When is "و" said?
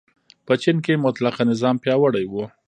2.27-2.33